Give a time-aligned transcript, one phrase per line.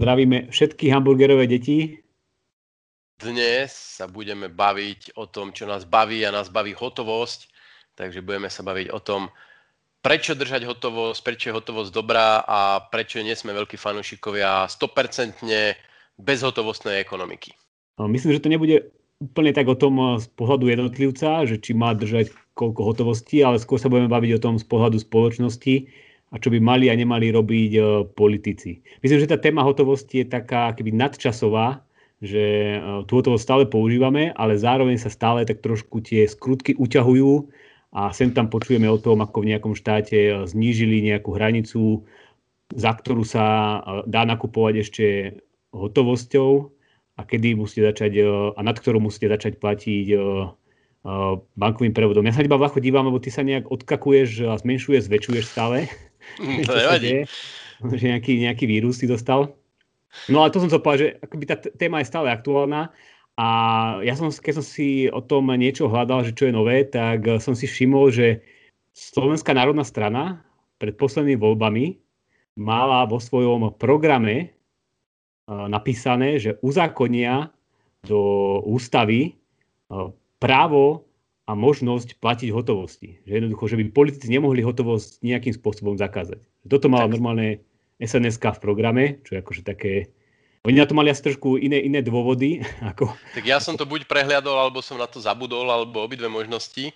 [0.00, 2.00] Zdravíme všetky hamburgerové deti.
[3.20, 7.52] Dnes sa budeme baviť o tom, čo nás baví a nás baví hotovosť.
[7.94, 9.28] Takže budeme sa baviť o tom,
[10.00, 15.44] prečo držať hotovosť, prečo je hotovosť dobrá a prečo nie sme veľkí fanúšikovia 100%
[16.16, 17.52] bezhotovostnej ekonomiky.
[18.08, 22.32] Myslím, že to nebude úplne tak o tom z pohľadu jednotlivca, že či má držať
[22.56, 25.74] koľko hotovosti, ale skôr sa budeme baviť o tom z pohľadu spoločnosti,
[26.30, 27.80] a čo by mali a nemali robiť e,
[28.14, 28.78] politici.
[29.02, 31.82] Myslím, že tá téma hotovosti je taká keby nadčasová,
[32.22, 37.50] že e, tú hotovosť stále používame, ale zároveň sa stále tak trošku tie skrutky uťahujú
[37.98, 42.06] a sem tam počujeme o tom, ako v nejakom štáte znížili nejakú hranicu,
[42.70, 45.06] za ktorú sa dá nakupovať ešte
[45.74, 46.70] hotovosťou
[47.20, 48.24] a kedy musíte začať,
[48.56, 50.16] a nad ktorú musíte začať platiť
[51.56, 52.24] bankovým prevodom.
[52.28, 55.88] Ja sa iba Vlacho dívam, lebo ty sa nejak odkakuješ a zmenšuješ, zväčšuješ stále.
[56.40, 57.12] Mm, to nevadí.
[57.80, 59.56] Že nejaký, nejaký vírus si dostal.
[60.28, 62.92] No ale to som chcel povedať, že akoby tá téma je stále aktuálna
[63.40, 63.46] a
[64.04, 67.56] ja som, keď som si o tom niečo hľadal, že čo je nové, tak som
[67.56, 68.44] si všimol, že
[68.92, 70.44] Slovenská národná strana
[70.76, 71.84] pred poslednými voľbami
[72.58, 74.46] mala vo svojom programe e,
[75.50, 77.50] napísané, že uzákonia
[78.06, 78.20] do
[78.64, 79.34] ústavy
[80.38, 81.10] právo
[81.50, 83.18] a možnosť platiť hotovosti.
[83.26, 86.38] Že jednoducho, že by politici nemohli hotovosť nejakým spôsobom zakázať.
[86.70, 87.18] Toto mala tak.
[87.18, 87.58] normálne
[87.98, 90.14] sns v programe, čo je akože také...
[90.68, 92.62] Oni na to mali asi trošku iné, iné dôvody.
[92.94, 93.10] Ako...
[93.34, 96.94] Tak ja som to buď prehliadol, alebo som na to zabudol, alebo obidve možnosti.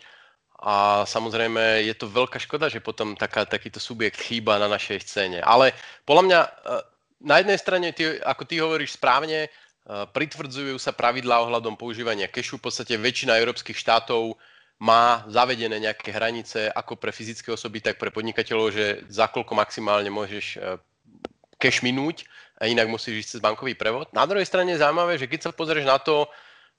[0.65, 5.39] A samozrejme je to veľká škoda, že potom taká, takýto subjekt chýba na našej scéne.
[5.45, 5.77] Ale
[6.09, 6.51] podľa mňa e,
[7.25, 9.49] na jednej strane, ty, ako ty hovoríš správne,
[9.85, 12.57] Eh, pritvrdzujú sa pravidlá ohľadom používania kešu.
[12.57, 14.33] V podstate väčšina európskych štátov
[14.81, 20.09] má zavedené nejaké hranice ako pre fyzické osoby, tak pre podnikateľov, že za koľko maximálne
[20.09, 20.57] môžeš
[21.61, 22.25] cash eh, minúť
[22.57, 24.09] a inak musíš ísť cez bankový prevod.
[24.17, 26.33] Na druhej strane je zaujímavé, že keď sa pozrieš na to,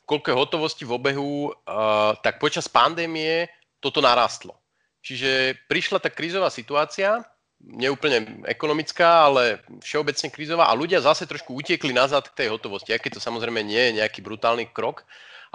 [0.09, 3.45] koľko je hotovosti v obehu, eh, tak počas pandémie
[3.77, 4.57] toto narastlo.
[5.05, 7.21] Čiže prišla tá krízová situácia,
[7.65, 13.09] neúplne ekonomická, ale všeobecne krízová a ľudia zase trošku utiekli nazad k tej hotovosti, aké
[13.09, 15.03] to samozrejme nie je nejaký brutálny krok.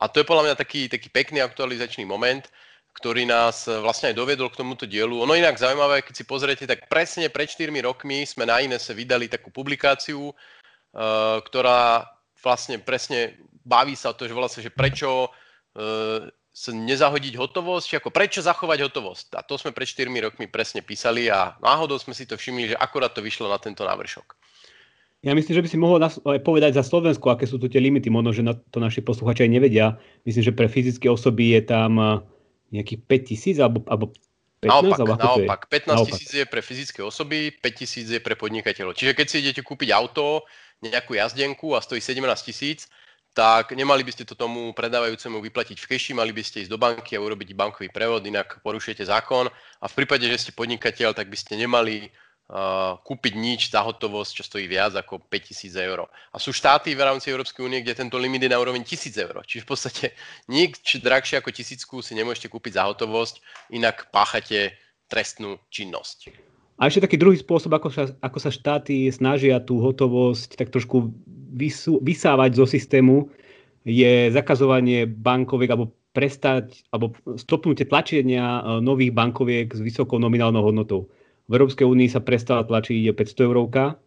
[0.00, 2.48] A to je podľa mňa taký, taký pekný aktualizačný moment,
[2.96, 5.12] ktorý nás vlastne aj doviedol k tomuto dielu.
[5.12, 9.30] Ono inak zaujímavé, keď si pozriete, tak presne pred 4 rokmi sme na Inese vydali
[9.30, 12.08] takú publikáciu, uh, ktorá
[12.40, 18.10] vlastne presne baví sa o to, že volá sa, že prečo sa nezahodiť hotovosť, ako
[18.10, 19.38] prečo zachovať hotovosť.
[19.38, 22.76] A to sme pred 4 rokmi presne písali a náhodou sme si to všimli, že
[22.76, 24.34] akorát to vyšlo na tento návršok.
[25.20, 26.00] Ja myslím, že by si mohol
[26.40, 29.52] povedať za Slovensku, aké sú tu tie limity, možno, že na to naši posluchači aj
[29.52, 29.86] nevedia.
[30.24, 32.10] Myslím, že pre fyzické osoby je tam eh,
[32.72, 34.16] nejakých 5 tisíc alebo, alebo
[34.64, 34.68] 15?
[34.68, 35.60] Naopak, alebo naopak.
[35.68, 38.96] 15 tisíc je pre fyzické osoby, 5 tisíc je pre podnikateľov.
[38.96, 40.44] Čiže keď si idete kúpiť auto,
[40.80, 42.88] nejakú jazdenku a stojí 17 tisíc,
[43.30, 46.82] tak nemali by ste to tomu predávajúcemu vyplatiť v keši, mali by ste ísť do
[46.82, 49.46] banky a urobiť bankový prevod, inak porušujete zákon.
[49.78, 52.10] A v prípade, že ste podnikateľ, tak by ste nemali
[52.50, 56.10] uh, kúpiť nič za hotovosť, čo stojí viac ako 5000 eur.
[56.10, 59.46] A sú štáty v rámci Európskej únie, kde tento limit je na úroveň 1000 eur.
[59.46, 60.04] Čiže v podstate
[60.50, 63.38] nič drahšie ako tisícku si nemôžete kúpiť za hotovosť,
[63.70, 64.74] inak páchate
[65.06, 66.34] trestnú činnosť.
[66.80, 71.12] A ešte taký druhý spôsob, ako sa, ako sa štáty snažia tú hotovosť tak trošku
[71.60, 73.28] vysú, vysávať zo systému
[73.84, 81.12] je zakazovanie bankoviek alebo prestať alebo stopnutie tlačenia e, nových bankoviek s vysokou nominálnou hodnotou.
[81.46, 84.00] V Európskej únii sa prestala tlačiť 500 eurovka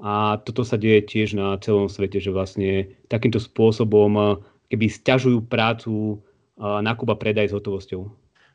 [0.00, 4.22] a toto sa deje tiež na celom svete, že vlastne takýmto spôsobom e,
[4.70, 6.16] keby stiažujú prácu e,
[6.62, 8.02] nákup a predaj s hotovosťou.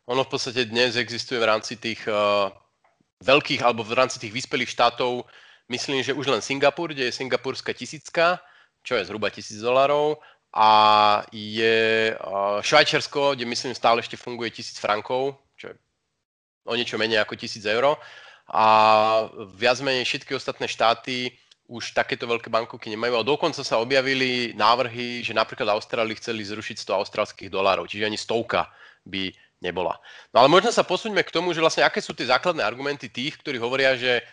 [0.07, 2.47] Ono v podstate dnes existuje v rámci tých uh,
[3.27, 5.27] veľkých alebo v rámci tých vyspelých štátov
[5.69, 8.39] myslím, že už len Singapur, kde je singapurská tisícka,
[8.83, 10.19] čo je zhruba tisíc dolarov,
[10.55, 10.69] a
[11.31, 12.15] je
[12.63, 15.75] Švajčiarsko, kde myslím stále ešte funguje tisíc frankov, čo je
[16.65, 17.99] o niečo menej ako tisíc eur.
[18.47, 18.65] A
[19.59, 21.35] viac menej všetky ostatné štáty
[21.67, 23.19] už takéto veľké bankovky nemajú.
[23.19, 28.15] A dokonca sa objavili návrhy, že napríklad Austrálii chceli zrušiť 100 austrálskych dolárov, čiže ani
[28.15, 28.71] stovka
[29.03, 29.99] by nebola.
[30.31, 33.35] No ale možno sa posuňme k tomu, že vlastne aké sú tie základné argumenty tých,
[33.43, 34.23] ktorí hovoria, že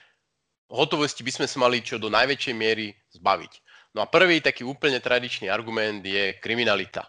[0.70, 3.52] hotovosti by sme sa mali čo do najväčšej miery zbaviť.
[3.94, 7.06] No a prvý taký úplne tradičný argument je kriminalita.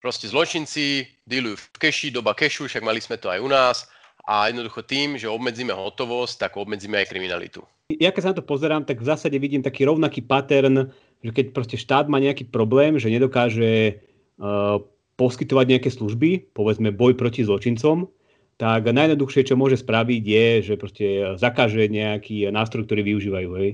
[0.00, 3.76] Proste zločinci dealujú v keši, doba kešu, však mali sme to aj u nás
[4.24, 7.60] a jednoducho tým, že obmedzíme hotovosť, tak obmedzíme aj kriminalitu.
[7.92, 10.90] Ja keď sa na to pozerám, tak v zásade vidím taký rovnaký pattern,
[11.22, 14.02] že keď proste štát má nejaký problém, že nedokáže
[14.42, 14.82] uh,
[15.14, 18.10] poskytovať nejaké služby, povedzme boj proti zločincom,
[18.56, 21.06] tak najjednoduchšie, čo môže spraviť, je, že proste
[21.36, 23.50] zakáže nejaký nástroj, ktorý využívajú.
[23.60, 23.70] Hej.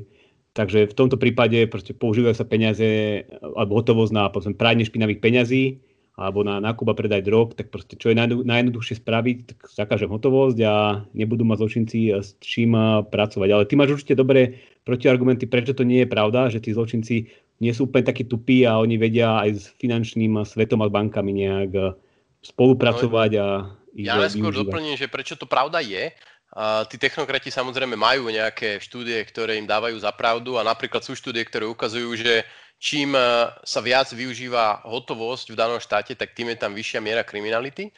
[0.52, 5.64] Takže v tomto prípade proste používajú sa peniaze alebo hotovosť na povedzme, pranie špinavých peňazí
[6.12, 10.58] alebo na nákup a predaj drog, tak proste čo je najjednoduchšie spraviť, tak zakážem hotovosť
[10.60, 10.74] a
[11.16, 12.76] nebudú mať zločinci s čím
[13.08, 13.48] pracovať.
[13.48, 17.32] Ale ty máš určite dobré protiargumenty, prečo to nie je pravda, že tí zločinci
[17.64, 21.96] nie sú úplne takí tupí a oni vedia aj s finančným svetom a bankami nejak
[22.44, 23.46] spolupracovať a
[23.96, 26.12] Ja skôr doplním, že prečo to pravda je.
[26.52, 31.16] A tí technokrati samozrejme majú nejaké štúdie, ktoré im dávajú za pravdu a napríklad sú
[31.16, 32.44] štúdie, ktoré ukazujú, že
[32.76, 37.24] čím e, sa viac využíva hotovosť v danom štáte, tak tým je tam vyššia miera
[37.24, 37.88] kriminality.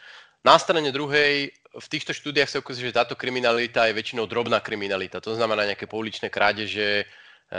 [0.46, 5.18] Na strane druhej, v týchto štúdiách sa ukazuje, že táto kriminalita je väčšinou drobná kriminalita.
[5.18, 7.04] To znamená nejaké pouličné krádeže e,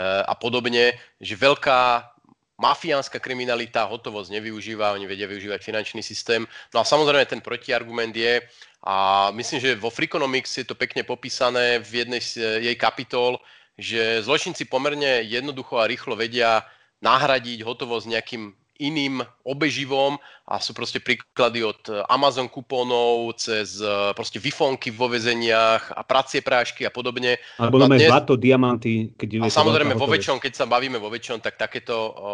[0.00, 2.15] a podobne, že veľká
[2.56, 6.48] mafiánska kriminalita hotovosť nevyužíva, oni vedia využívať finančný systém.
[6.72, 8.40] No a samozrejme ten protiargument je,
[8.86, 13.42] a myslím, že vo Freakonomics je to pekne popísané v jednej z jej kapitol,
[13.76, 16.64] že zločinci pomerne jednoducho a rýchlo vedia
[17.04, 18.42] nahradiť hotovosť nejakým
[18.78, 25.90] iným obeživom a sú proste príklady od Amazon kupónov cez e, proste vifonky vo vezeniach
[25.96, 27.40] a pracie prášky a podobne.
[27.58, 28.06] Alebo no dnes...
[28.06, 29.16] zlato, diamanty.
[29.16, 32.32] Keď a samozrejme vo väčšom, keď sa bavíme vo väčšom, tak takéto, o,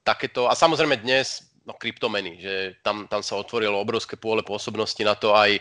[0.00, 5.14] takéto a samozrejme dnes no, kryptomeny, že tam, tam sa otvorilo obrovské pôle pôsobnosti na
[5.18, 5.60] to aj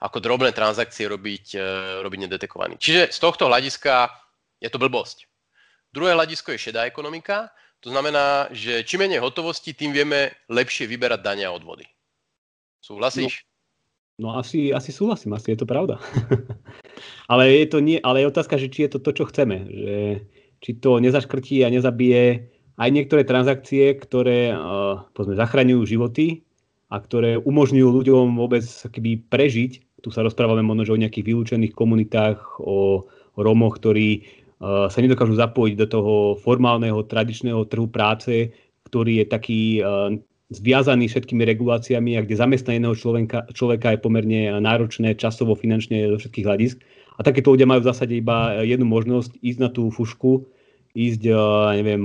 [0.00, 1.66] ako drobné transakcie robiť, e,
[2.00, 2.80] robiť nedetekovaný.
[2.80, 4.08] Čiže z tohto hľadiska
[4.60, 5.28] je to blbosť.
[5.90, 7.50] Druhé hľadisko je šedá ekonomika,
[7.80, 11.88] to znamená, že čím menej hotovosti, tým vieme lepšie vyberať dania a odvody.
[12.84, 13.48] Súhlasíš?
[14.20, 15.96] No, no asi, asi súhlasím, asi je to pravda.
[17.32, 19.56] ale, je to nie, ale je otázka, že či je to to, čo chceme.
[19.64, 19.96] Že,
[20.60, 26.44] či to nezaškrtí a nezabije aj niektoré transakcie, ktoré uh, povedzme, zachraňujú životy
[26.92, 29.72] a ktoré umožňujú ľuďom vôbec keby prežiť.
[30.00, 34.24] Tu sa rozprávame možno o nejakých vylúčených komunitách, o Rómoch, ktorí
[34.60, 38.52] sa nedokážu zapojiť do toho formálneho, tradičného trhu práce,
[38.84, 39.60] ktorý je taký
[40.50, 46.18] zviazaný všetkými reguláciami a kde zamestnanie jedného človeka, človeka je pomerne náročné časovo, finančne zo
[46.20, 46.76] všetkých hľadisk.
[47.16, 50.44] A takéto ľudia majú v zásade iba jednu možnosť ísť na tú fušku,
[50.90, 51.22] ísť,
[51.78, 52.02] neviem,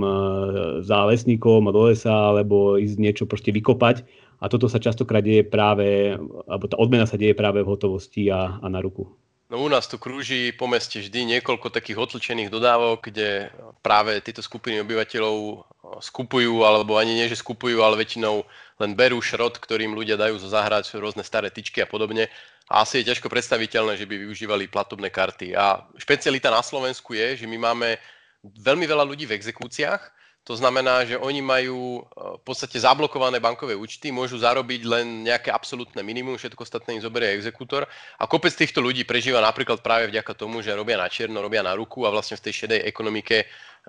[0.85, 4.05] za lesníkom do lesa, alebo ísť niečo proste vykopať.
[4.43, 6.13] A toto sa častokrát deje práve,
[6.45, 9.09] alebo tá odmena sa deje práve v hotovosti a, a na ruku.
[9.45, 13.53] No u nás tu krúži po meste vždy niekoľko takých otlčených dodávok, kde
[13.85, 15.61] práve tieto skupiny obyvateľov
[16.01, 18.41] skupujú, alebo ani nie, že skupujú, ale väčšinou
[18.81, 22.25] len berú šrot, ktorým ľudia dajú zo zahrať rôzne staré tyčky a podobne.
[22.73, 25.53] A asi je ťažko predstaviteľné, že by využívali platobné karty.
[25.53, 28.01] A špecialita na Slovensku je, že my máme
[28.41, 30.01] veľmi veľa ľudí v exekúciách,
[30.45, 35.49] to znamená, že oni majú eh, v podstate zablokované bankové účty, môžu zarobiť len nejaké
[35.49, 37.89] absolútne minimum, všetko ostatné im zoberie exekútor.
[38.21, 41.73] A kopec týchto ľudí prežíva napríklad práve vďaka tomu, že robia na čierno, robia na
[41.73, 43.47] ruku a vlastne v tej šedej ekonomike eh,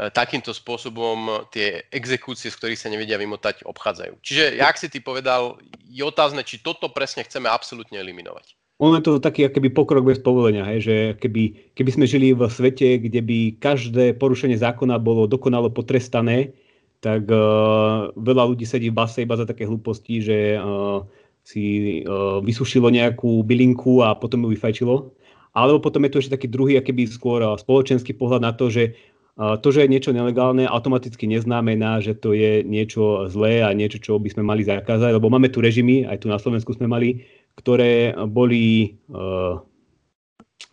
[0.09, 4.25] takýmto spôsobom tie exekúcie, z ktorých sa nevedia vymotať, obchádzajú.
[4.25, 8.57] Čiže, jak si ty povedal, je otázne, či toto presne chceme absolútne eliminovať.
[8.77, 12.45] Ono je to taký keby pokrok bez povolenia, hej, že keby, keby sme žili v
[12.45, 16.53] svete, kde by každé porušenie zákona bolo dokonalo potrestané,
[17.01, 21.09] tak uh, veľa ľudí sedí v base iba za také hlúposti, že uh,
[21.41, 21.65] si
[22.05, 25.09] uh, vysušilo nejakú bylinku a potom ju vyfajčilo.
[25.57, 28.93] Alebo potom je tu ešte taký druhý, akýby skôr spoločenský pohľad na to, že
[29.37, 34.17] to, že je niečo nelegálne, automaticky neznamená, že to je niečo zlé a niečo, čo
[34.17, 37.21] by sme mali zakázať, lebo máme tu režimy, aj tu na Slovensku sme mali,
[37.57, 39.59] ktoré boli, uh,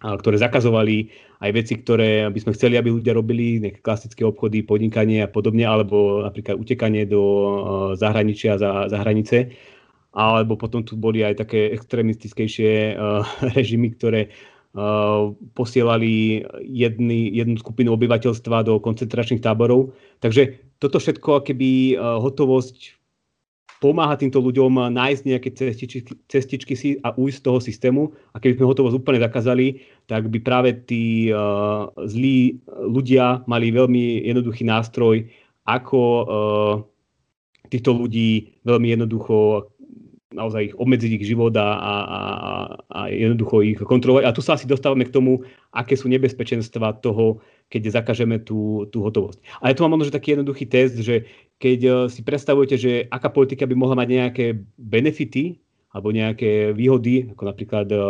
[0.04, 1.10] ktoré zakazovali
[1.44, 5.64] aj veci, ktoré by sme chceli, aby ľudia robili, nejaké klasické obchody, podnikanie a podobne,
[5.68, 7.48] alebo napríklad utekanie do uh,
[7.96, 9.56] zahraničia za, za hranice.
[10.14, 13.26] Alebo potom tu boli aj také extrémistickejšie uh,
[13.58, 14.30] režimy, ktoré
[15.54, 19.94] posielali jedny, jednu skupinu obyvateľstva do koncentračných táborov.
[20.18, 23.03] Takže toto všetko, keby hotovosť
[23.84, 26.00] pomáha týmto ľuďom nájsť nejaké cestičky,
[26.32, 28.02] cestičky si a ujsť z toho systému.
[28.32, 34.24] A keby sme hotovosť úplne zakázali, tak by práve tí uh, zlí ľudia mali veľmi
[34.24, 35.28] jednoduchý nástroj,
[35.68, 36.74] ako uh,
[37.68, 39.68] týchto ľudí veľmi jednoducho
[40.34, 42.22] naozaj ich obmedziť ich život a, a, a,
[42.90, 44.24] a jednoducho ich kontrolovať.
[44.26, 47.40] A tu sa asi dostávame k tomu, aké sú nebezpečenstva toho,
[47.74, 49.42] keď zakažeme tú, tú hotovosť.
[49.58, 51.26] Ale tu mám možno taký jednoduchý test, že
[51.58, 54.46] keď eh, si predstavujete, že aká politika by mohla mať nejaké
[54.78, 55.58] benefity
[55.94, 58.02] alebo nejaké výhody, ako napríklad uh,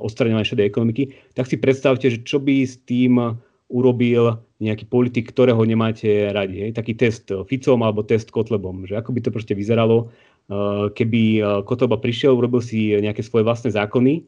[0.00, 3.20] odstraňovanie šedej ekonomiky, tak si predstavte, že čo by s tým
[3.68, 6.64] urobil nejaký politik, ktorého nemáte radi.
[6.64, 6.80] Hej?
[6.80, 10.08] Taký test Ficom alebo test Kotlebom, že ako by to proste vyzeralo,
[10.96, 14.24] keby Kotleba prišiel, urobil si nejaké svoje vlastné zákony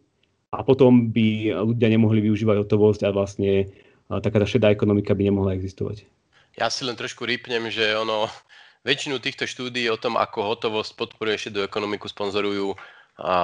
[0.52, 3.72] a potom by ľudia nemohli využívať hotovosť a vlastne
[4.08, 6.08] taká tá šedá ekonomika by nemohla existovať.
[6.56, 8.26] Ja si len trošku rýpnem, že ono,
[8.82, 12.74] väčšinu týchto štúdí o tom, ako hotovosť podporuje šedú ekonomiku, sponzorujú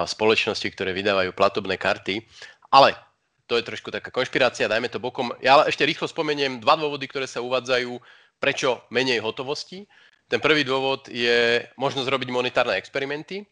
[0.09, 2.25] spoločnosti, ktoré vydávajú platobné karty.
[2.73, 2.97] Ale
[3.44, 5.37] to je trošku taká konšpirácia, dajme to bokom.
[5.44, 7.92] Ja ešte rýchlo spomeniem dva dôvody, ktoré sa uvádzajú,
[8.40, 9.85] prečo menej hotovosti.
[10.25, 13.44] Ten prvý dôvod je možnosť robiť monetárne experimenty.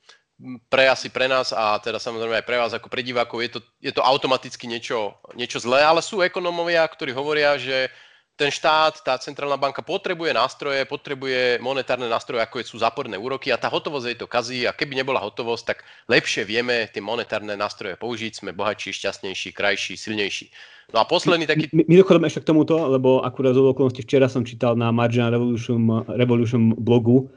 [0.43, 3.61] Pre asi pre nás a teda samozrejme aj pre vás ako pre divákov je to,
[3.79, 7.87] je to automaticky niečo, niečo zlé, ale sú ekonómovia, ktorí hovoria, že
[8.35, 13.61] ten štát, tá centrálna banka potrebuje nástroje, potrebuje monetárne nástroje, ako sú záporné úroky a
[13.61, 15.79] tá hotovosť jej to kazí a keby nebola hotovosť, tak
[16.11, 20.51] lepšie vieme tie monetárne nástroje použiť, sme bohatší, šťastnejší, krajší, silnejší.
[20.91, 21.71] No a posledný taký...
[21.71, 26.75] Mimochodom ešte k tomuto, lebo akurát zo okolnosti včera som čítal na Marginal Revolution, Revolution
[26.75, 27.31] blogu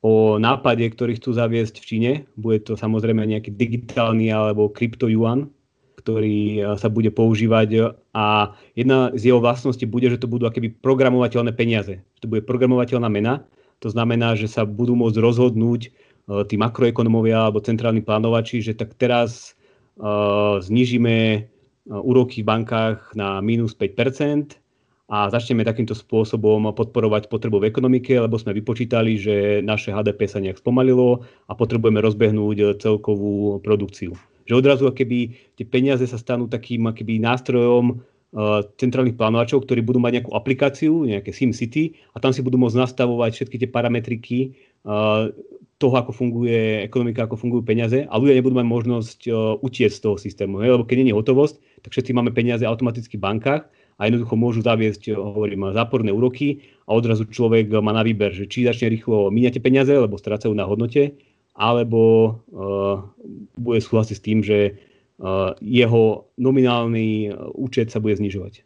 [0.00, 2.12] o nápade, ktorý chcú zaviesť v Číne.
[2.36, 5.52] Bude to samozrejme nejaký digitálny alebo kryptojuan,
[6.00, 10.72] ktorý e, sa bude používať a jedna z jeho vlastností bude, že to budú akéby
[10.80, 12.00] programovateľné peniaze.
[12.24, 13.44] To bude programovateľná mena,
[13.80, 15.90] to znamená, že sa budú môcť rozhodnúť e,
[16.48, 19.52] tí makroekonomovia alebo centrálni plánovači, že tak teraz
[20.00, 21.44] uh, znižíme
[21.90, 24.56] úroky v bankách na minus 5%
[25.10, 30.38] a začneme takýmto spôsobom podporovať potrebu v ekonomike, lebo sme vypočítali, že naše HDP sa
[30.38, 34.14] nejak spomalilo a potrebujeme rozbehnúť celkovú produkciu.
[34.46, 39.98] Že odrazu keby tie peniaze sa stanú takým keby nástrojom uh, centrálnych plánovačov, ktorí budú
[39.98, 44.38] mať nejakú aplikáciu, nejaké SimCity a tam si budú môcť nastavovať všetky tie parametriky
[44.86, 45.26] uh,
[45.82, 50.02] toho, ako funguje ekonomika, ako fungujú peniaze a ľudia nebudú mať možnosť uh, utiecť z
[50.06, 50.62] toho systému.
[50.62, 53.62] Lebo keď nie je hotovosť, tak všetci máme peniaze automaticky v bankách
[54.00, 58.64] a jednoducho môžu zaviesť, hovorím, záporné úroky a odrazu človek má na výber, že či
[58.64, 61.12] začne rýchlo míňať peniaze, lebo strácajú na hodnote,
[61.52, 62.00] alebo
[62.48, 63.04] uh,
[63.60, 68.64] bude súhlasiť s tým, že uh, jeho nominálny účet sa bude znižovať.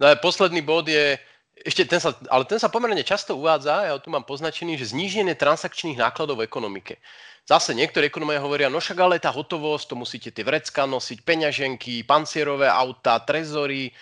[0.00, 1.20] No a posledný bod je,
[1.60, 5.36] ešte ten sa, ale ten sa pomerne často uvádza, ja tu mám poznačený, že zníženie
[5.36, 6.96] transakčných nákladov v ekonomike.
[7.44, 12.02] Zase niektorí ekonomia hovoria, no však ale tá hotovosť, to musíte tie vrecka nosiť, peňaženky,
[12.08, 13.92] pancierové auta, trezory.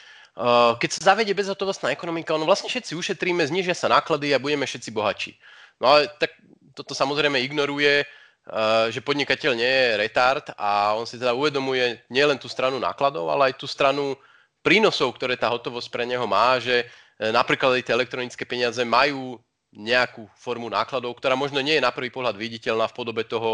[0.83, 4.91] Keď sa zavede bezhotovostná ekonomika, ono vlastne všetci ušetríme, znižia sa náklady a budeme všetci
[4.91, 5.33] bohatší.
[5.79, 6.35] No ale tak
[6.75, 12.39] toto samozrejme ignoruje, eh, že podnikateľ nie je retard a on si teda uvedomuje nielen
[12.39, 14.19] tú stranu nákladov, ale aj tú stranu
[14.59, 19.39] prínosov, ktoré tá hotovosť pre neho má, že eh, napríklad aj tie elektronické peniaze majú
[19.75, 23.51] nejakú formu nákladov, ktorá možno nie je na prvý pohľad viditeľná v podobe toho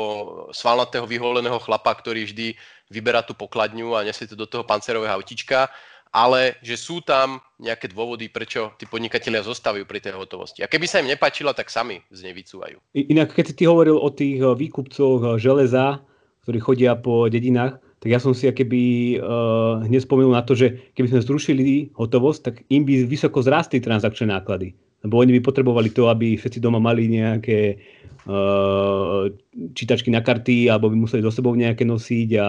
[0.52, 2.52] svalnatého vyholeného chlapa, ktorý vždy
[2.92, 5.72] vyberá tú pokladňu a nesie to do toho pancerového autička,
[6.10, 10.66] ale že sú tam nejaké dôvody, prečo tí podnikatelia zostávajú pri tej hotovosti.
[10.66, 12.82] A keby sa im nepáčila, tak sami z nej vycúvajú.
[12.94, 16.02] Inak, keď si ty hovoril o tých eh, výkupcoch eh, železa,
[16.42, 18.80] ktorí chodia po dedinách, tak ja som si keby
[19.20, 23.76] uh, hneď spomenul na to, že keby sme zrušili hotovosť, tak im by vysoko zrástli
[23.76, 24.72] transakčné náklady.
[25.00, 27.80] Lebo oni by potrebovali to, aby všetci doma mali nejaké
[28.28, 29.32] uh,
[29.72, 32.48] čítačky na karty, alebo by museli so sebou nejaké nosiť a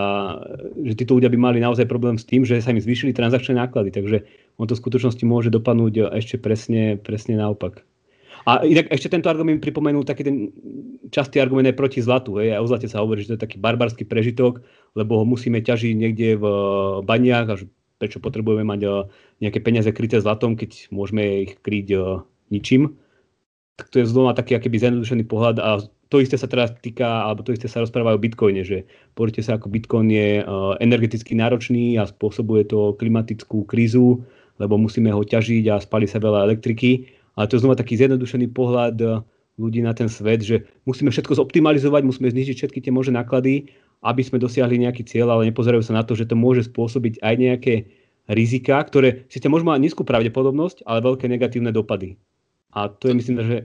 [0.84, 3.96] že títo ľudia by mali naozaj problém s tým, že sa im zvýšili transakčné náklady.
[3.96, 4.18] Takže
[4.60, 7.88] on to v skutočnosti môže dopadnúť ešte presne, presne naopak.
[8.46, 10.38] A inak ešte tento argument pripomenul taký ten
[11.14, 12.42] častý argument aj proti zlatu.
[12.42, 12.58] Hej.
[12.58, 14.66] A o zlate sa hovorí, že to je taký barbarský prežitok,
[14.98, 16.58] lebo ho musíme ťažiť niekde v eh,
[17.06, 17.56] baniach a
[18.02, 18.92] prečo potrebujeme mať eh,
[19.46, 22.02] nejaké peniaze kryté zlatom, keď môžeme ich kryť eh,
[22.52, 23.00] ničím.
[23.80, 25.82] Tak to je znova taký akýby zjednodušený pohľad a
[26.12, 28.84] to isté sa teraz týka, alebo to isté sa rozpráva o Bitcoine, že
[29.16, 30.44] pozrite sa, ako Bitcoin je
[30.84, 34.20] energeticky náročný a spôsobuje to klimatickú krízu,
[34.60, 38.52] lebo musíme ho ťažiť a spali sa veľa elektriky ale to je znova taký zjednodušený
[38.52, 39.24] pohľad eh,
[39.60, 44.22] ľudí na ten svet, že musíme všetko zoptimalizovať, musíme znižiť všetky tie možné náklady, aby
[44.26, 47.74] sme dosiahli nejaký cieľ, ale nepozerajú sa na to, že to môže spôsobiť aj nejaké
[48.32, 52.18] rizika, ktoré síce môžu mať nízku pravdepodobnosť, ale veľké negatívne dopady.
[52.72, 53.58] A to je myslím, že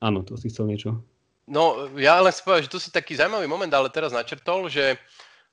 [0.00, 1.00] áno, to si chcel niečo.
[1.44, 4.96] No, ja len chcem povedať, že tu si taký zaujímavý moment, ale teraz načrtol, že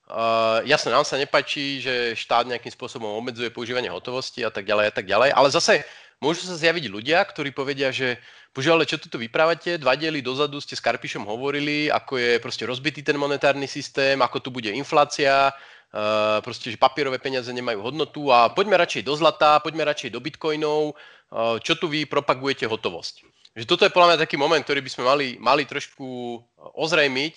[0.07, 4.85] uh, jasne, nám sa nepačí, že štát nejakým spôsobom obmedzuje používanie hotovosti a tak ďalej
[4.87, 5.83] a tak ďalej, ale zase
[6.23, 8.23] môžu sa zjaviť ľudia, ktorí povedia, že
[8.55, 12.63] bože, ale čo tu vyprávate, dva diely dozadu ste s Karpišom hovorili, ako je proste
[12.63, 15.51] rozbitý ten monetárny systém, ako tu bude inflácia,
[15.91, 20.23] uh, proste, že papierové peniaze nemajú hodnotu a poďme radšej do zlata, poďme radšej do
[20.23, 23.27] bitcoinov, uh, čo tu vy propagujete hotovosť.
[23.51, 26.39] Že toto je podľa mňa taký moment, ktorý by sme mali, mali trošku
[26.79, 27.33] ozrejmiť,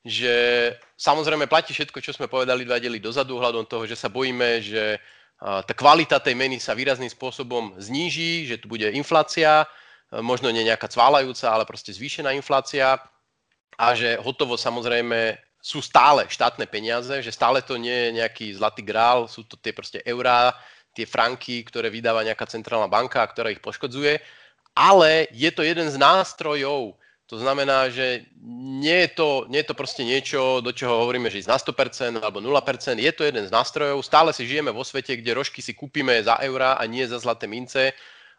[0.00, 0.34] že
[0.96, 4.96] samozrejme platí všetko, čo sme povedali dva diely dozadu, hľadom toho, že sa bojíme, že
[5.38, 9.68] tá kvalita tej meny sa výrazným spôsobom zníži, že tu bude inflácia,
[10.10, 12.96] možno nie nejaká cválajúca, ale proste zvýšená inflácia
[13.76, 15.36] a že hotovo samozrejme
[15.68, 19.76] sú stále štátne peniaze, že stále to nie je nejaký zlatý grál, sú to tie
[19.76, 20.56] proste eurá,
[20.96, 24.16] tie franky, ktoré vydáva nejaká centrálna banka, ktorá ich poškodzuje,
[24.72, 26.96] ale je to jeden z nástrojov,
[27.28, 28.24] to znamená, že
[28.80, 32.24] nie je to, nie je to proste niečo, do čoho hovoríme, že ísť na 100%
[32.24, 35.76] alebo 0%, je to jeden z nástrojov, stále si žijeme vo svete, kde rožky si
[35.76, 37.92] kúpime za eurá a nie za zlaté mince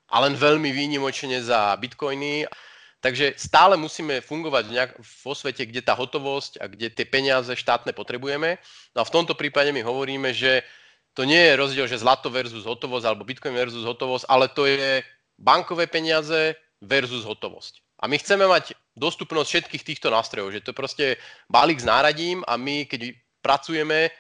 [0.10, 2.50] a len veľmi výnimočne za bitcoiny.
[3.00, 7.96] Takže stále musíme fungovať nejak vo svete, kde tá hotovosť a kde tie peniaze štátne
[7.96, 8.60] potrebujeme.
[8.92, 10.68] No a v tomto prípade my hovoríme, že
[11.16, 15.00] to nie je rozdiel, že zlato versus hotovosť alebo bitcoin versus hotovosť, ale to je
[15.40, 17.80] bankové peniaze versus hotovosť.
[18.04, 21.06] A my chceme mať dostupnosť všetkých týchto nástrojov, že to je proste
[21.48, 24.12] balík s náradím a my, keď pracujeme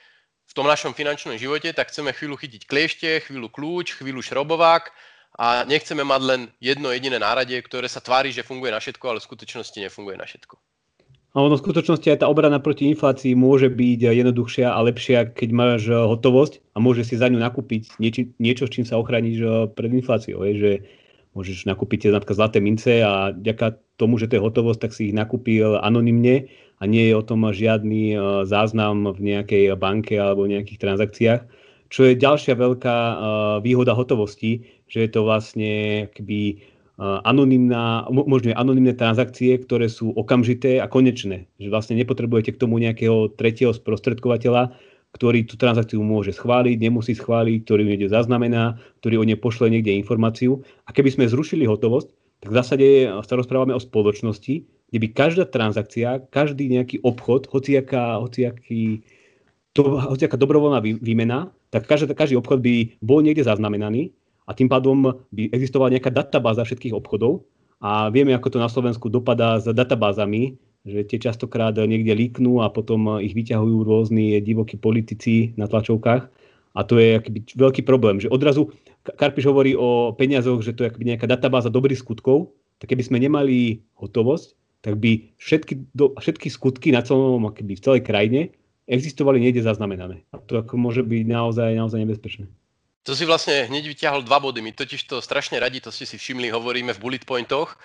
[0.49, 4.91] v tom našom finančnom živote, tak chceme chvíľu chytiť kliešte, chvíľu kľúč, chvíľu šrobovák
[5.39, 9.23] a nechceme mať len jedno jediné náradie, ktoré sa tvári, že funguje na všetko, ale
[9.23, 10.59] v skutočnosti nefunguje na všetko.
[11.29, 15.49] A ono v skutočnosti aj tá obrana proti inflácii môže byť jednoduchšia a lepšia, keď
[15.55, 19.37] máš eh, hotovosť a môžeš si za ňu nakúpiť nieči, niečo, s čím sa ochrániš
[19.39, 20.43] eh, pred infláciou.
[20.49, 20.71] Je, že
[21.37, 25.15] môžeš nakúpiť napríklad zlaté mince a ďaká tomu, že to je hotovosť, tak si ich
[25.15, 26.49] nakúpil anonymne
[26.81, 28.19] a nie je o tom žiadny eh,
[28.49, 31.41] záznam v nejakej banke alebo v nejakých transakciách.
[31.89, 32.97] Čo je ďalšia veľká
[33.65, 36.61] výhoda hotovosti, že je to vlastne keby
[36.99, 41.49] anonimná, možno anonimné transakcie, ktoré sú okamžité a konečné.
[41.57, 44.75] Že vlastne nepotrebujete k tomu nejakého tretieho sprostredkovateľa,
[45.15, 49.97] ktorý tú transakciu môže schváliť, nemusí schváliť, ktorý niekde zaznamená, ktorý o nej pošle niekde
[49.97, 50.61] informáciu.
[50.85, 52.13] A keby sme zrušili hotovosť,
[52.45, 52.87] tak v zásade
[53.25, 59.01] sa rozprávame o spoločnosti, kde by každá transakcia, každý nejaký obchod, hociaká, hociaký,
[59.73, 64.13] to, hociaká dobrovoľná výmena, tak každý, každý obchod by bol niekde zaznamenaný
[64.49, 67.45] a tým pádom by existovala nejaká databáza všetkých obchodov
[67.79, 72.71] a vieme, ako to na Slovensku dopadá s databázami, že tie častokrát niekde líknú a
[72.71, 76.23] potom ich vyťahujú rôzni divokí politici na tlačovkách.
[76.77, 78.69] A to je akýby veľký problém, že odrazu
[79.03, 83.81] Karpiš hovorí o peniazoch, že to je nejaká databáza dobrých skutkov, tak keby sme nemali
[83.97, 84.47] hotovosť,
[84.79, 88.41] tak by všetky, do, všetky skutky na celom, akoby v celej krajine
[88.89, 90.25] existovali niekde zaznamenané.
[90.33, 92.49] A to ako môže byť naozaj, naozaj nebezpečné.
[93.05, 94.59] To si vlastne hneď vyťahol dva body.
[94.59, 97.77] My totiž to strašne radi, to ste si všimli, hovoríme v bullet pointoch.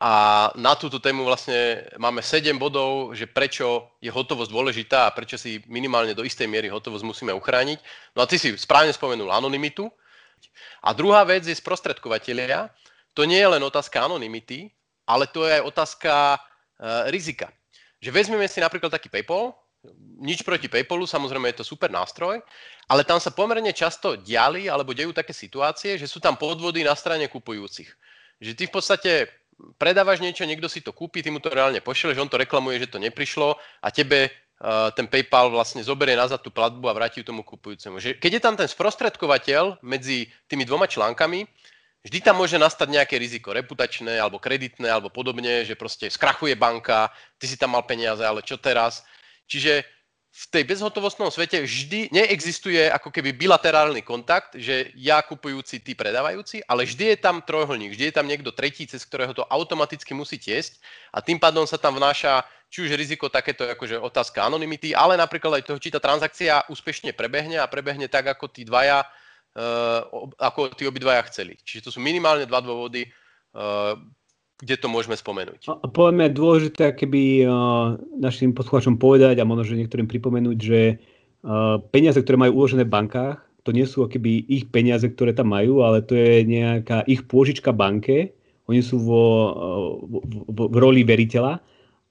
[0.00, 5.36] A na túto tému vlastne máme 7 bodov, že prečo je hotovosť dôležitá a prečo
[5.36, 7.78] si minimálne do istej miery hotovosť musíme uchrániť.
[8.16, 9.90] No a ty si správne spomenul anonymitu.
[10.82, 12.72] A druhá vec je sprostredkovateľia.
[13.14, 14.72] To nie je len otázka anonymity,
[15.06, 16.38] ale to je aj otázka e,
[17.12, 17.52] rizika.
[18.02, 19.54] Že vezmeme si napríklad taký PayPal,
[20.20, 22.40] nič proti PayPalu, samozrejme je to super nástroj,
[22.88, 26.96] ale tam sa pomerne často diali alebo dejú také situácie, že sú tam podvody na
[26.96, 27.90] strane kupujúcich.
[28.40, 29.10] Že ty v podstate
[29.78, 32.90] predávaš niečo, niekto si to kúpi, ty mu to reálne pošleš, on to reklamuje, že
[32.90, 37.24] to neprišlo a tebe uh, ten PayPal vlastne zoberie nazad tú platbu a vráti ju
[37.28, 37.96] tomu kupujúcemu.
[38.00, 41.46] Že keď je tam ten sprostredkovateľ medzi tými dvoma článkami,
[42.04, 47.08] vždy tam môže nastať nejaké riziko reputačné alebo kreditné alebo podobne, že proste skrachuje banka,
[47.38, 49.06] ty si tam mal peniaze, ale čo teraz?
[49.46, 49.84] Čiže
[50.34, 56.58] v tej bezhotovostnom svete vždy neexistuje ako keby bilaterálny kontakt, že ja kupujúci, ty predávajúci,
[56.66, 60.34] ale vždy je tam trojholník, vždy je tam niekto tretí, cez ktorého to automaticky musí
[60.42, 60.82] tiesť
[61.14, 65.62] a tým pádom sa tam vnáša či už riziko takéto akože otázka anonymity, ale napríklad
[65.62, 70.02] aj toho, či tá transakcia úspešne prebehne a prebehne tak, ako tí dvaja, uh,
[70.42, 71.54] ako tí obidvaja chceli.
[71.62, 73.94] Čiže to sú minimálne dva dôvody, uh,
[74.62, 75.66] kde to môžeme spomenúť?
[75.66, 80.80] A podľa mňa dôležité, keby uh, našim poslucháčom povedať a možno, že niektorým pripomenúť, že
[81.42, 85.50] uh, peniaze, ktoré majú uložené v bankách, to nie sú akoby ich peniaze, ktoré tam
[85.50, 88.36] majú, ale to je nejaká ich pôžička banke.
[88.68, 89.24] Oni sú vo,
[90.04, 91.60] vo, vo, v roli veriteľa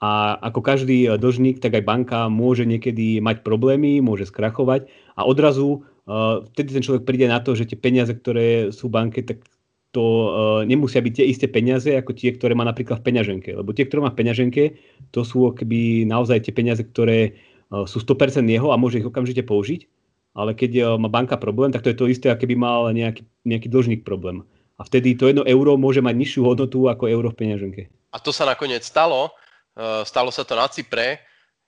[0.02, 5.86] a ako každý dlžník, tak aj banka môže niekedy mať problémy, môže skrachovať a odrazu
[6.52, 9.40] vtedy ten človek príde na to, že tie peniaze, ktoré sú v banke, tak
[9.94, 13.54] to uh, nemusia byť tie isté peniaze ako tie, ktoré má napríklad v peňaženke.
[13.54, 14.64] Lebo tie, ktoré má v peňaženke,
[15.14, 17.38] to sú keby naozaj tie peniaze, ktoré
[17.70, 19.86] uh, sú 100% jeho a môže ich okamžite použiť.
[20.34, 23.22] Ale keď uh, má banka problém, tak to je to isté, ako keby mal nejaký,
[23.46, 24.42] nejaký dlžník problém.
[24.82, 27.82] A vtedy to jedno euro môže mať nižšiu hodnotu ako euro v peňaženke.
[28.10, 29.30] A to sa nakoniec stalo.
[30.06, 31.22] Stalo sa to na Cypre,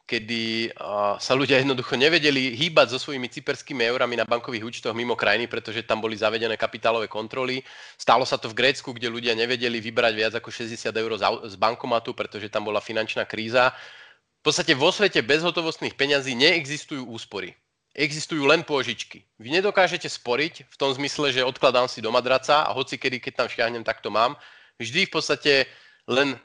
[0.05, 0.69] kedy
[1.17, 5.81] sa ľudia jednoducho nevedeli hýbať so svojimi cyperskými eurami na bankových účtoch mimo krajiny, pretože
[5.81, 7.65] tam boli zavedené kapitálové kontroly.
[7.97, 11.11] Stalo sa to v Grécku, kde ľudia nevedeli vybrať viac ako 60 eur
[11.49, 13.73] z bankomatu, pretože tam bola finančná kríza.
[14.45, 17.57] V podstate vo svete bezhotovostných peňazí neexistujú úspory.
[17.95, 19.23] existujú len pôžičky.
[19.39, 23.33] Vy nedokážete sporiť v tom zmysle, že odkladám si do madraca a hoci kedy, keď
[23.41, 24.35] tam šiahnem, tak to mám.
[24.75, 25.53] Vždy v podstate
[26.11, 26.35] len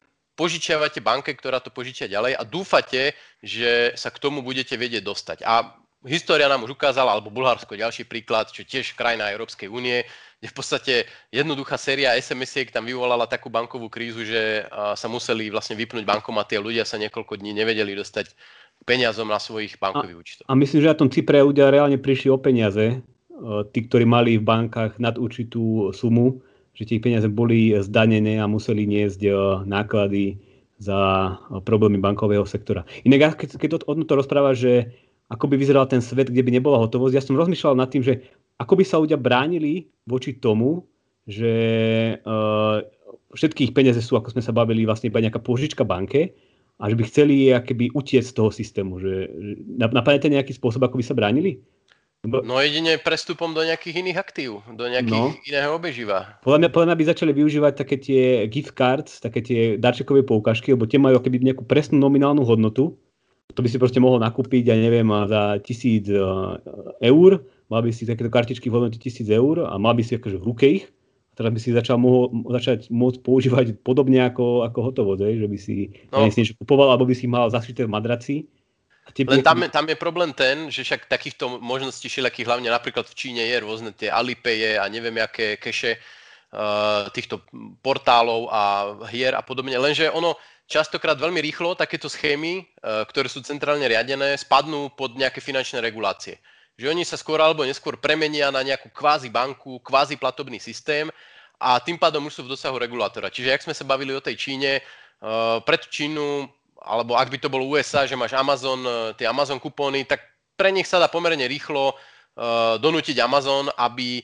[0.40, 3.12] požičiavate banke, ktorá to požičia ďalej a dúfate,
[3.44, 5.44] že sa k tomu budete vedieť dostať.
[5.44, 5.76] A
[6.08, 10.00] história nám už ukázala, alebo Bulharsko ďalší príklad, čo tiež krajina Európskej únie,
[10.40, 10.94] kde v podstate
[11.28, 16.64] jednoduchá séria SMS-iek tam vyvolala takú bankovú krízu, že sa museli vlastne vypnúť bankomaty a
[16.64, 18.32] ľudia sa niekoľko dní nevedeli dostať
[18.88, 20.46] peniazom na svojich bankových účtoch.
[20.48, 22.98] A myslím, že na tom Cypre ľudia reálne prišli o peniaze, e,
[23.76, 26.40] tí, ktorí mali v bankách nad určitú sumu,
[26.80, 29.30] že tie peniaze boli zdanené a museli niesť e,
[29.68, 30.40] náklady
[30.80, 32.88] za e, problémy bankového sektora.
[33.04, 34.88] Inak, keď, keď o to rozpráva, že
[35.28, 37.14] ako by vyzeral ten svet, kde by nebola hotovosť.
[37.14, 38.24] Ja som rozmýšľal nad tým, že
[38.56, 40.88] ako by sa ľudia bránili voči tomu,
[41.28, 41.52] že
[42.26, 42.82] uh,
[43.38, 46.34] všetkých peniaze sú, ako sme sa bavili, vlastne iba nejaká požička banke
[46.82, 48.98] a že by chceli akéby utiec z toho systému.
[48.98, 51.62] Že, že napadnete nejaký spôsob, ako by sa bránili?
[52.20, 55.40] No jedine prestupom do nejakých iných aktív, do nejakých no.
[55.40, 56.36] iného obeživa.
[56.44, 60.76] Podľa mňa, podľa mňa by začali využívať také tie gift cards, také tie darčekové poukažky,
[60.76, 63.00] lebo tie majú akoby nejakú presnú nominálnu hodnotu
[63.54, 66.18] to by si proste mohol nakúpiť, ja neviem, za tisíc e,
[67.02, 67.30] eur,
[67.70, 70.46] mal by si takéto kartičky v hodnote tisíc eur a mal by si akože v
[70.46, 70.86] ruke ich,
[71.30, 75.58] a teraz by si začal mohol, začať môcť používať podobne ako, ako hotovosť, že by
[75.58, 75.76] si
[76.10, 76.26] no.
[76.26, 78.34] niečo kupoval, alebo by si mal zašité v madraci.
[79.10, 83.18] Len tam, je, tam je problém ten, že však takýchto možností všelijakých, hlavne napríklad v
[83.18, 87.42] Číne je rôzne tie Alipeje a neviem aké keše uh, týchto
[87.82, 88.62] portálov a
[89.10, 89.74] hier a podobne.
[89.74, 90.38] Lenže ono,
[90.70, 92.64] častokrát veľmi rýchlo takéto schémy, e,
[93.10, 96.38] ktoré sú centrálne riadené, spadnú pod nejaké finančné regulácie.
[96.78, 101.10] Že oni sa skôr alebo neskôr premenia na nejakú kvázi banku, kvázi platobný systém
[101.58, 103.34] a tým pádom už sú v dosahu regulátora.
[103.34, 104.82] Čiže ak sme sa bavili o tej Číne, e,
[105.66, 106.46] pred Čínu,
[106.80, 110.24] alebo ak by to bolo USA, že máš Amazon, e, tie Amazon kupóny, tak
[110.56, 111.96] pre nich sa dá pomerne rýchlo
[112.80, 114.22] donútiť Amazon, aby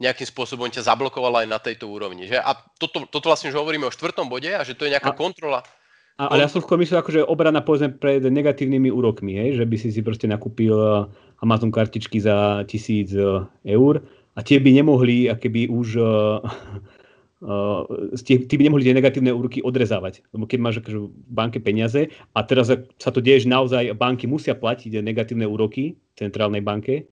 [0.00, 2.24] nejakým spôsobom ťa zablokovala aj na tejto úrovni.
[2.24, 2.40] Že?
[2.40, 5.16] A toto, toto vlastne už hovoríme o štvrtom bode a že to je nejaká a,
[5.16, 5.60] kontrola.
[6.16, 9.60] A, ale ja som skôr myslel, akože obrana povedzme pred negatívnymi úrokmi, hej?
[9.60, 11.04] že by si si proste nakúpil eh,
[11.44, 14.00] Amazon kartičky za tisíc eh, eur
[14.36, 16.44] a tie by nemohli akéby už uh,
[17.42, 17.84] uh,
[18.22, 20.24] tie, by nemohli tie negatívne úroky odrezávať.
[20.32, 24.30] Lebo keď máš akože v banke peniaze a teraz sa to deje, že naozaj banky
[24.30, 27.10] musia platiť negatívne úroky centrálnej banke,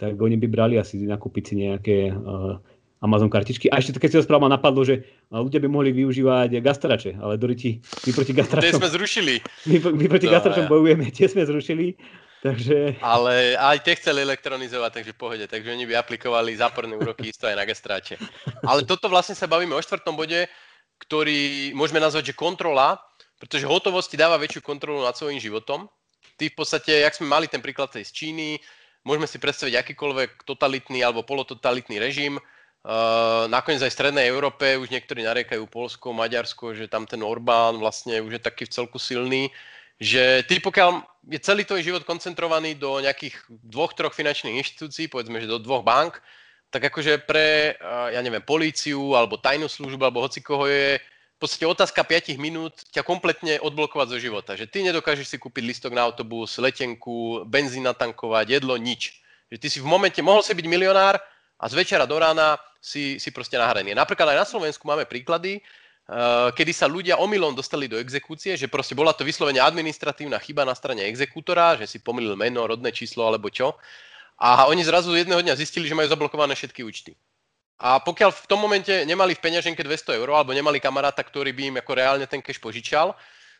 [0.00, 2.56] tak oni by brali asi nakúpiť si nejaké uh,
[3.00, 3.72] Amazon kartičky.
[3.72, 7.80] A ešte keď si to správa napadlo, že ľudia by mohli využívať gastrače, ale Doriti,
[7.80, 8.76] my proti gastračom...
[8.76, 9.34] Tie sme zrušili.
[9.68, 10.70] My, my proti no, gastračom ja.
[10.70, 11.96] bojujeme, tie sme zrušili.
[12.40, 12.96] Takže...
[13.04, 15.44] Ale aj tie chceli elektronizovať, takže pohode.
[15.44, 18.16] Takže oni by aplikovali záporné úroky isto aj na gastráče.
[18.64, 20.48] Ale toto vlastne sa bavíme o štvrtom bode,
[21.04, 22.96] ktorý môžeme nazvať, že kontrola,
[23.36, 25.88] pretože hotovosť ti dáva väčšiu kontrolu nad svojím životom.
[26.40, 28.56] Ty v podstate, jak sme mali ten príklad tej z Číny,
[29.00, 32.36] Môžeme si predstaviť akýkoľvek totalitný alebo polototalitný režim.
[32.80, 37.80] Uh, nakoniec aj v Strednej Európe už niektorí nariekajú Polsko, Maďarsko, že tam ten Orbán
[37.80, 39.52] vlastne už je taký v celku silný,
[40.00, 45.38] že ty pokiaľ je celý tvoj život koncentrovaný do nejakých dvoch, troch finančných inštitúcií, povedzme,
[45.38, 46.18] že do dvoch bank,
[46.72, 50.96] tak akože pre, uh, ja neviem, políciu alebo tajnú službu alebo hoci koho je
[51.40, 54.52] podstate otázka 5 minút ťa kompletne odblokovať zo života.
[54.60, 59.24] Že ty nedokážeš si kúpiť listok na autobus, letenku, benzín natankovať, jedlo, nič.
[59.48, 61.16] Že ty si v momente, mohol si byť milionár
[61.56, 63.96] a z večera do rána si, si proste nahradený.
[63.96, 65.64] Napríklad aj na Slovensku máme príklady,
[66.58, 70.74] kedy sa ľudia omylom dostali do exekúcie, že proste bola to vyslovene administratívna chyba na
[70.74, 73.78] strane exekútora, že si pomýlil meno, rodné číslo alebo čo.
[74.40, 77.14] A oni zrazu jedného dňa zistili, že majú zablokované všetky účty.
[77.80, 81.62] A pokiaľ v tom momente nemali v peňaženke 200 eur alebo nemali kamaráta, ktorý by
[81.72, 83.14] im ako reálne ten cash požičal,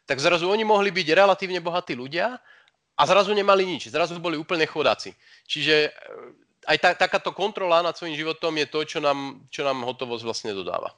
[0.05, 2.37] tak zrazu oni mohli byť relatívne bohatí ľudia
[2.99, 3.89] a zrazu nemali nič.
[3.89, 5.15] Zrazu boli úplne chodáci.
[5.47, 9.87] Čiže eh, aj ta, takáto kontrola nad svojím životom je to, čo nám, čo nám
[9.87, 10.93] hotovosť vlastne dodáva.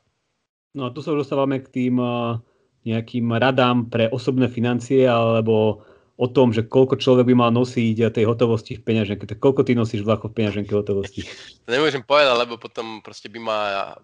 [0.72, 2.40] No a tu sa už dostávame k tým uh,
[2.88, 5.84] nejakým radám pre osobné financie alebo
[6.16, 9.26] o tom, že koľko človek by mal nosiť tej hotovosti v peňaženke.
[9.26, 11.26] Tak koľko ty nosíš vlakov v peňaženke hotovosti?
[11.66, 13.58] To nemôžem povedať, lebo potom proste by ma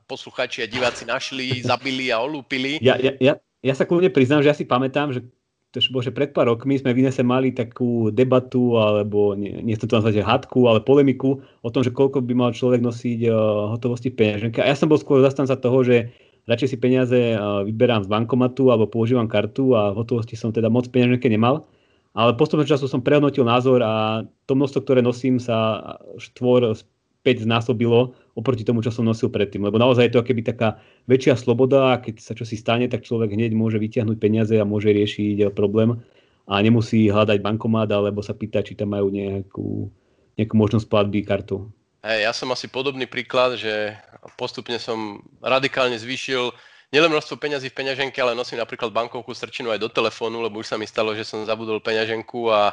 [0.09, 2.81] posluchači a diváci našli, zabili a olúpili.
[2.83, 5.25] Ja, ja, ja, ja sa kľudne priznám, že ja si pamätám, že
[5.69, 9.85] to bože, pred pár rokmi sme v Inese mali takú debatu, alebo nie, nie to
[9.85, 13.37] nazvať hadku, ale polemiku o tom, že koľko by mal človek nosiť uh,
[13.77, 14.65] hotovosti v peňaženke.
[14.65, 16.09] A ja som bol skôr zastanca toho, že
[16.49, 20.73] radšej si peniaze uh, vyberám z bankomatu alebo používam kartu a v hotovosti som teda
[20.73, 21.69] moc peňaženke nemal.
[22.17, 25.85] Ale postupom času som prehodnotil názor a to množstvo, ktoré nosím, sa
[26.19, 29.63] štvor späť znásobilo oproti tomu, čo som nosil predtým.
[29.63, 33.05] Lebo naozaj je to akéby taká väčšia sloboda a keď sa čo si stane, tak
[33.05, 36.01] človek hneď môže vyťahnuť peniaze a môže riešiť problém.
[36.49, 39.93] a nemusí hľadať bankomát alebo sa pýtať, či tam majú nejakú,
[40.41, 41.69] nejakú možnosť platby kartou.
[41.99, 43.91] Hey, ja som asi podobný príklad, že
[44.39, 46.55] postupne som radikálne zvýšil
[46.95, 50.71] nielen množstvo peňazí v peňaženke, ale nosím napríklad bankovku strčinu aj do telefónu, lebo už
[50.71, 52.71] sa mi stalo, že som zabudol peňaženku a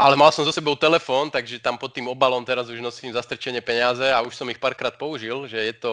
[0.00, 3.60] ale mal som so sebou telefón, takže tam pod tým obalom teraz už nosím zastrčenie
[3.60, 5.92] peniaze a už som ich párkrát použil, že je to,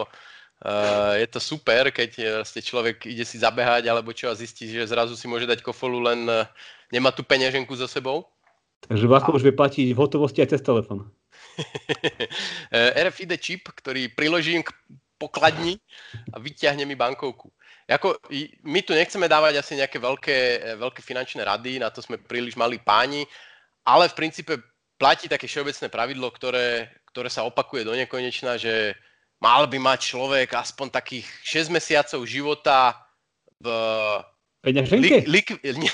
[0.64, 4.88] uh, je to super, keď ste človek ide si zabehať alebo čo a zistí, že
[4.88, 6.48] zrazu si môže dať kofolu, len uh,
[6.88, 8.24] nemá tú peňaženku so sebou.
[8.88, 11.12] Takže ľahko už vie platiť v hotovosti aj cez telefón.
[13.06, 14.74] RFID čip, ktorý priložím k
[15.18, 15.76] pokladni
[16.30, 17.50] a vyťahne mi bankovku.
[17.88, 18.20] Jako,
[18.68, 20.38] my tu nechceme dávať asi nejaké veľké,
[20.76, 23.24] veľké finančné rady, na to sme príliš malí páni,
[23.88, 24.60] ale v princípe
[25.00, 28.92] platí také všeobecné pravidlo, ktoré, ktoré sa opakuje do nekonečna, že
[29.40, 32.98] mal by mať človek aspoň takých 6 mesiacov života
[33.62, 33.66] v?
[34.68, 35.88] Li, lik, nie,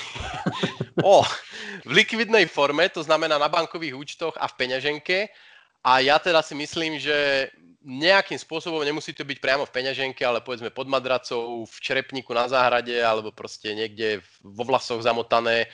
[1.04, 1.20] o,
[1.84, 5.28] v likvidnej forme, to znamená na bankových účtoch a v peňaženke.
[5.84, 7.48] A ja teda si myslím, že
[7.84, 12.48] nejakým spôsobom nemusí to byť priamo v peňaženke, ale povedzme pod madracou, v črepníku na
[12.48, 15.68] záhrade alebo proste niekde vo vlasoch zamotané,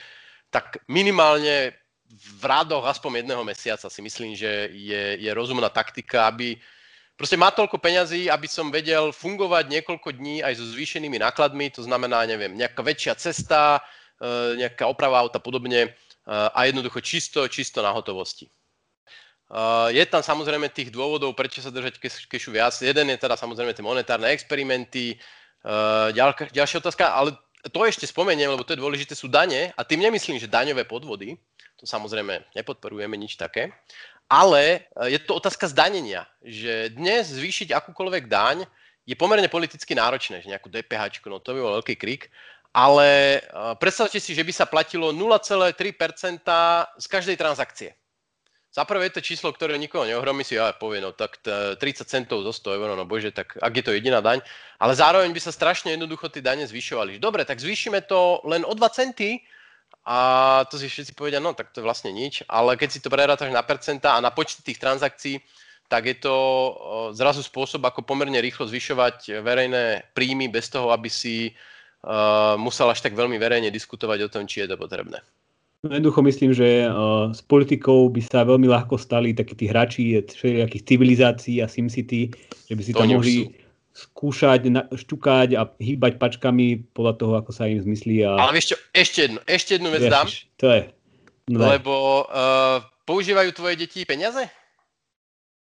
[0.51, 1.71] tak minimálne
[2.11, 6.59] v rádoch aspoň jedného mesiaca si myslím, že je, je rozumná taktika, aby
[7.15, 11.87] proste má toľko peňazí, aby som vedel fungovať niekoľko dní aj so zvýšenými nákladmi, to
[11.87, 13.79] znamená, neviem, nejaká väčšia cesta,
[14.19, 15.89] e, nejaká oprava auta podobne e,
[16.27, 18.51] a jednoducho čisto, čisto na hotovosti.
[19.51, 21.99] E, je tam samozrejme tých dôvodov, prečo sa držať
[22.31, 22.71] kešu viac.
[22.79, 25.19] Jeden je teda samozrejme tie monetárne experimenty.
[26.15, 27.37] Ďalšia otázka, ale
[27.69, 31.37] to ešte spomeniem, lebo to je dôležité, sú dane a tým nemyslím, že daňové podvody,
[31.77, 33.69] to samozrejme nepodporujeme nič také.
[34.31, 38.65] Ale e, je to otázka zdanenia, že dnes zvýšiť akúkoľvek daň
[39.05, 42.31] je pomerne politicky náročné, že nejakú DPH, no to by bol veľký krik,
[42.71, 43.41] ale
[43.81, 45.75] predstavte si, že by sa platilo 0,3%
[46.95, 47.91] z každej transakcie.
[48.71, 52.39] Za prvé je to číslo, ktoré nikoho neohromí, si ja povie, no tak 30 centov
[52.47, 54.39] zo 100 eur, no bože, tak ak je to jediná daň,
[54.79, 57.19] ale zároveň by sa strašne jednoducho tie dane zvyšovali.
[57.19, 59.43] Dobre, tak zvýšime to len o 2 centy,
[60.01, 60.17] a
[60.65, 63.53] to si všetci povedia, no tak to je vlastne nič, ale keď si to prerátaš
[63.53, 65.37] na percenta a na počty tých transakcií,
[65.91, 66.35] tak je to
[67.11, 73.03] zrazu spôsob, ako pomerne rýchlo zvyšovať verejné príjmy bez toho, aby si uh, musel až
[73.03, 75.19] tak veľmi verejne diskutovať o tom, či je to potrebné.
[75.81, 80.21] No jednoducho myslím, že uh, s politikou by sa veľmi ľahko stali takí tí hráči
[80.21, 82.29] všelijakých civilizácií a SimCity,
[82.69, 83.49] že by si to tam mohli
[83.89, 88.21] skúšať, šťukať a hýbať pačkami podľa toho, ako sa im zmyslí.
[88.21, 88.37] A...
[88.37, 90.29] Ale čo, ešte jednu, ešte jednu vec dám.
[90.61, 90.83] To je.
[91.49, 91.65] No.
[91.65, 94.53] Lebo uh, používajú tvoje deti peniaze?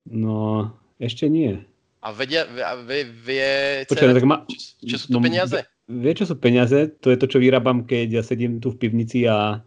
[0.03, 0.67] No,
[0.99, 1.63] ešte nie.
[2.03, 2.43] A vedia,
[2.83, 3.49] vie, vie
[3.87, 4.43] Počkaj, tak ma...
[4.51, 5.63] čo, čo sú to no, peniaze?
[5.87, 6.91] Vie, čo sú peniaze?
[6.99, 9.63] To je to, čo vyrábam, keď ja sedím tu v pivnici a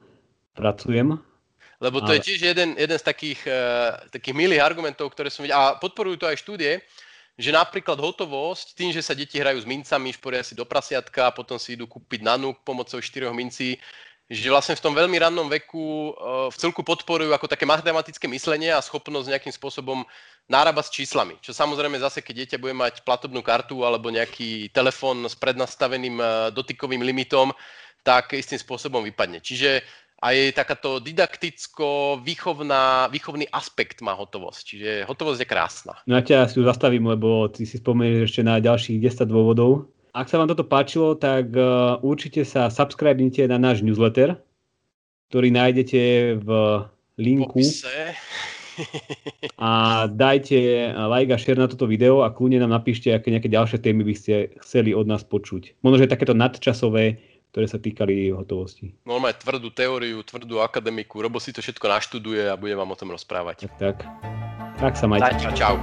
[0.54, 1.18] pracujem.
[1.82, 2.22] Lebo to Ale...
[2.22, 5.58] je tiež jeden, jeden z takých, uh, takých milých argumentov, ktoré som videl.
[5.58, 6.78] A podporujú to aj štúdie,
[7.34, 11.34] že napríklad hotovosť, tým, že sa deti hrajú s mincami, šporia si do prasiatka a
[11.34, 13.82] potom si idú kúpiť na núk pomocou štyroch mincí,
[14.30, 18.70] že vlastne v tom veľmi rannom veku uh, v celku podporujú ako také matematické myslenie
[18.70, 20.06] a schopnosť nejakým spôsobom
[20.46, 21.34] náraba s číslami.
[21.42, 26.28] Čo samozrejme zase, keď dieťa bude mať platobnú kartu alebo nejaký telefón s prednastaveným uh,
[26.54, 27.50] dotykovým limitom,
[28.02, 29.38] tak istým spôsobom vypadne.
[29.38, 29.82] Čiže
[30.22, 34.62] aj takáto didakticko-výchovná, výchovný aspekt má hotovosť.
[34.62, 35.98] Čiže hotovosť je krásna.
[36.06, 39.90] No ja ťa si ju zastavím, lebo ty si spomenieš ešte na ďalších 10 dôvodov.
[40.14, 44.38] Ak sa vám toto páčilo, tak uh, určite sa subscribnite na náš newsletter,
[45.32, 46.00] ktorý nájdete
[46.38, 46.48] v
[47.18, 47.58] linku.
[49.60, 50.56] a dajte
[50.96, 54.14] like a share na toto video a kľudne nám napíšte, aké nejaké ďalšie témy by
[54.16, 55.84] ste chceli od nás počuť.
[55.84, 57.20] Možno, že takéto nadčasové
[57.52, 58.96] ktoré sa týkali hotovosti.
[59.04, 63.12] Normálne tvrdú teóriu, tvrdú akademiku, Robo si to všetko naštuduje a bude vám o tom
[63.12, 63.68] rozprávať.
[63.68, 63.96] Tak, tak.
[64.80, 65.36] Tak sa majte.
[65.36, 65.76] Čau, čau.